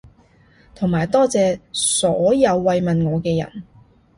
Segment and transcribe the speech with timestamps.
[0.73, 3.61] 同埋多謝所有慰問我嘅人